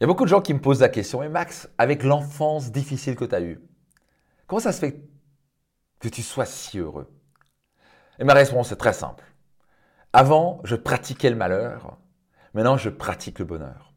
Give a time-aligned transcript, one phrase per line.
[0.00, 2.72] Il y a beaucoup de gens qui me posent la question, et Max, avec l'enfance
[2.72, 3.60] difficile que tu as eue,
[4.46, 5.00] comment ça se fait
[6.00, 7.08] que tu sois si heureux?
[8.18, 9.24] Et ma réponse est très simple.
[10.12, 11.98] Avant, je pratiquais le malheur,
[12.54, 13.94] maintenant je pratique le bonheur.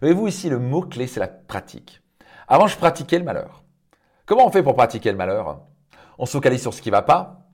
[0.00, 2.02] Voyez-vous ici, le mot-clé, c'est la pratique.
[2.48, 3.64] Avant, je pratiquais le malheur.
[4.26, 5.60] Comment on fait pour pratiquer le malheur?
[6.18, 7.48] On se focalise sur ce qui ne va pas,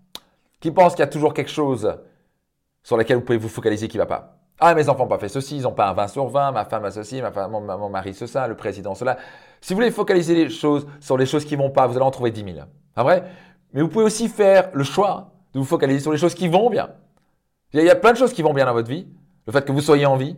[0.61, 1.99] qui pense qu'il y a toujours quelque chose
[2.83, 4.42] sur lequel vous pouvez vous focaliser qui ne va pas.
[4.65, 6.65] Ah, mes enfants n'ont pas fait ceci, ils n'ont pas un 20 sur 20, ma
[6.65, 7.21] femme a ceci,
[7.51, 9.19] mon, mari ceci, le président cela.
[9.61, 12.13] Si vous voulez focaliser les choses sur les choses qui vont pas, vous allez en
[12.13, 12.67] trouver 10 000.
[12.95, 13.25] Pas vrai?
[13.73, 16.71] Mais vous pouvez aussi faire le choix de vous focaliser sur les choses qui vont
[16.71, 16.91] bien.
[17.73, 19.09] Il y a plein de choses qui vont bien dans votre vie.
[19.49, 20.37] Le fait que vous soyez en vie,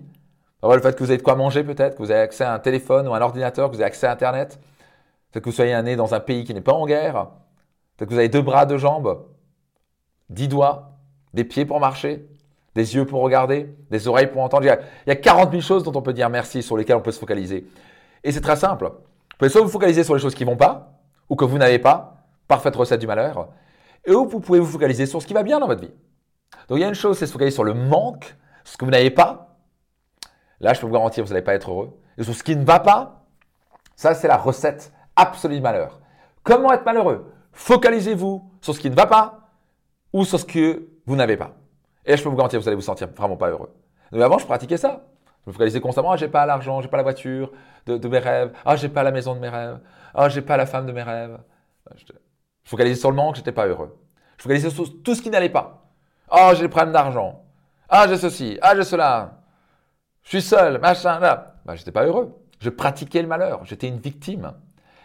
[0.62, 2.58] le fait que vous avez de quoi manger peut-être, que vous avez accès à un
[2.58, 4.58] téléphone ou un ordinateur, que vous avez accès à Internet,
[5.32, 7.28] peut que vous soyez né dans un pays qui n'est pas en guerre,
[7.98, 9.26] peut que vous avez deux bras, deux jambes,
[10.30, 10.92] dix doigts,
[11.34, 12.26] des pieds pour marcher,
[12.74, 14.64] des yeux pour regarder, des oreilles pour entendre.
[14.64, 17.12] Il y, a, 40 000 choses dont on peut dire merci, sur lesquelles on peut
[17.12, 17.66] se focaliser.
[18.22, 18.86] Et c'est très simple.
[18.86, 21.78] Vous pouvez soit vous focaliser sur les choses qui vont pas, ou que vous n'avez
[21.78, 23.48] pas, parfaite recette du malheur,
[24.04, 25.92] et ou vous pouvez vous focaliser sur ce qui va bien dans votre vie.
[26.68, 28.90] Donc il y a une chose, c'est se focaliser sur le manque, ce que vous
[28.90, 29.56] n'avez pas.
[30.60, 31.98] Là, je peux vous garantir, vous n'allez pas être heureux.
[32.16, 33.24] Et sur ce qui ne va pas,
[33.96, 36.00] ça, c'est la recette absolue du malheur.
[36.42, 37.32] Comment être malheureux?
[37.52, 39.50] Focalisez-vous sur ce qui ne va pas
[40.12, 41.54] ou sur ce que vous n'avez pas.
[42.06, 43.74] Et je peux vous garantir, vous allez vous sentir vraiment pas heureux.
[44.12, 45.04] Mais avant, je pratiquais ça.
[45.44, 47.52] Je me focalisais constamment, ah, j'ai pas l'argent, j'ai pas la voiture
[47.86, 49.78] de, mes rêves, ah, j'ai pas la maison de mes rêves,
[50.14, 51.38] ah, j'ai pas la femme de mes rêves.
[51.96, 52.04] Je,
[52.64, 53.98] focalisais sur le manque, j'étais pas heureux.
[54.38, 55.90] Je focalisais sur tout ce qui n'allait pas.
[56.30, 57.44] Ah, j'ai des problèmes d'argent.
[57.88, 59.42] Ah, j'ai ceci, ah, j'ai cela.
[60.22, 61.56] Je suis seul, machin, là.
[61.66, 62.34] Bah, j'étais pas heureux.
[62.60, 63.64] Je pratiquais le malheur.
[63.64, 64.54] J'étais une victime.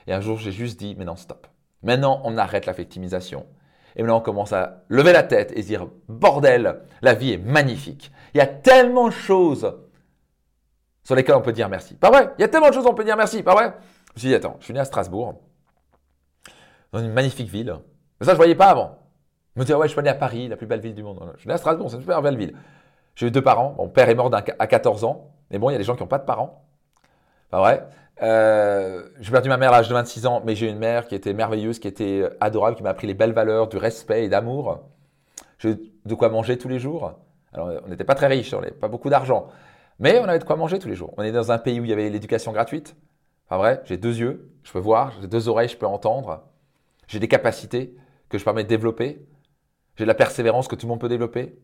[0.07, 1.47] Et un jour, j'ai juste dit, mais non, stop.
[1.83, 3.45] Maintenant, on arrête la victimisation.
[3.99, 8.13] Et maintenant, on commence à lever la tête et dire, bordel, la vie est magnifique.
[8.33, 9.77] Il y a tellement de choses
[11.03, 11.95] sur lesquelles on peut dire merci.
[11.95, 12.31] Pas vrai?
[12.37, 13.73] Il y a tellement de choses on peut dire merci, pas vrai?
[14.07, 15.41] Je me suis dit, attends, je suis né à Strasbourg,
[16.93, 17.75] dans une magnifique ville.
[18.21, 18.99] Mais ça, je ne voyais pas avant.
[19.57, 21.33] Je me disais, ouais, je suis né à Paris, la plus belle ville du monde.
[21.35, 22.55] Je suis né à Strasbourg, c'est une super belle ville.
[23.15, 23.75] J'ai eu deux parents.
[23.77, 25.33] Mon père est mort à 14 ans.
[25.51, 26.69] Mais bon, il y a des gens qui n'ont pas de parents.
[27.49, 27.85] Pas vrai?
[28.21, 31.15] Euh, j'ai perdu ma mère à l'âge de 26 ans, mais j'ai une mère qui
[31.15, 34.79] était merveilleuse, qui était adorable, qui m'a appris les belles valeurs du respect et d'amour.
[35.57, 35.75] J'ai
[36.05, 37.13] de quoi manger tous les jours.
[37.53, 39.47] Alors, on n'était pas très riches, on n'avait pas beaucoup d'argent,
[39.99, 41.13] mais on avait de quoi manger tous les jours.
[41.17, 42.95] On est dans un pays où il y avait l'éducation gratuite.
[43.47, 46.43] Pas vrai J'ai deux yeux, je peux voir, j'ai deux oreilles, je peux entendre.
[47.07, 47.95] J'ai des capacités
[48.29, 49.25] que je permets de développer.
[49.95, 51.59] J'ai de la persévérance que tout le monde peut développer.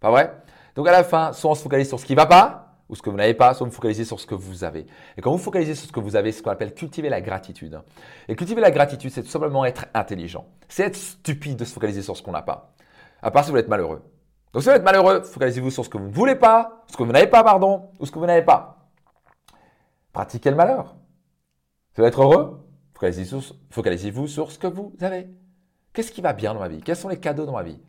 [0.00, 0.34] Pas vrai?
[0.74, 2.96] Donc à la fin, soit on se focalise sur ce qui ne va pas, ou
[2.96, 4.86] ce que vous n'avez pas, soit vous focalisez sur ce que vous avez.
[5.16, 7.20] Et quand vous focalisez sur ce que vous avez, c'est ce qu'on appelle cultiver la
[7.20, 7.80] gratitude.
[8.28, 10.46] Et cultiver la gratitude, c'est tout simplement être intelligent.
[10.68, 12.74] C'est être stupide de se focaliser sur ce qu'on n'a pas.
[13.22, 14.02] À part si vous êtes malheureux.
[14.52, 17.02] Donc si vous êtes malheureux, focalisez-vous sur ce que vous ne voulez pas, ce que
[17.02, 18.88] vous n'avez pas, pardon, ou ce que vous n'avez pas.
[20.12, 20.96] Pratiquez le malheur.
[21.94, 25.28] Si vous être heureux, focalisez-vous sur, ce que vous avez.
[25.92, 26.80] Qu'est-ce qui va bien dans ma vie?
[26.80, 27.80] Quels sont les cadeaux dans ma vie?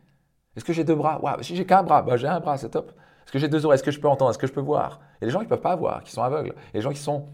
[0.56, 1.20] Est-ce que j'ai deux bras?
[1.22, 2.92] Waouh, si j'ai qu'un bras, bah, j'ai un bras, c'est top.
[3.30, 4.98] Est-ce que j'ai deux oreilles Est-ce que je peux entendre Est-ce que je peux voir?
[5.12, 6.52] Il y a des gens qui ne peuvent pas voir, qui sont aveugles.
[6.52, 7.28] Il y a des gens qui sont,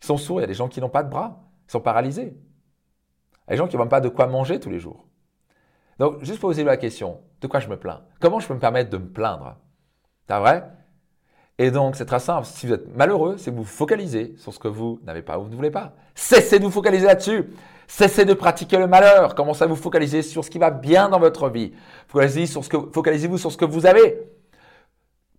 [0.00, 0.40] sourds.
[0.40, 2.34] Il y a des gens qui n'ont pas de bras, qui sont paralysés.
[2.34, 5.06] Il y a des gens qui n'ont même pas de quoi manger tous les jours.
[6.00, 8.02] Donc, juste poser la question, de quoi je me plains?
[8.18, 9.54] Comment je peux me permettre de me plaindre?
[10.26, 10.64] C'est vrai?
[11.58, 12.44] Et donc, c'est très simple.
[12.44, 15.38] Si vous êtes malheureux, c'est que vous vous focalisez sur ce que vous n'avez pas
[15.38, 15.92] ou vous ne voulez pas.
[16.16, 17.52] Cessez de vous focaliser là-dessus.
[17.86, 19.36] Cessez de pratiquer le malheur.
[19.36, 21.72] Commencez à vous focaliser sur ce qui va bien dans votre vie.
[22.08, 24.35] Focalisez-vous sur ce que vous avez.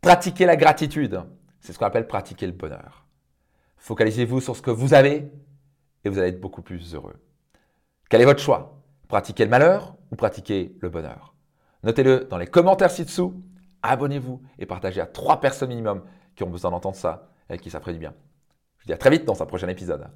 [0.02, 1.22] Pratiquez la gratitude.
[1.60, 3.06] C'est ce qu'on appelle pratiquer le bonheur.
[3.78, 5.30] Focalisez-vous sur ce que vous avez
[6.04, 7.16] et vous allez être beaucoup plus heureux.
[8.10, 8.82] Quel est votre choix?
[9.08, 11.36] Pratiquer le malheur ou pratiquer le bonheur?
[11.84, 13.44] Notez-le dans les commentaires ci-dessous.
[13.82, 16.04] Abonnez-vous et partagez à trois personnes minimum
[16.36, 18.14] qui ont besoin d'entendre ça et qui ça du bien.
[18.78, 20.10] Je vous dis à très vite dans un prochain épisode.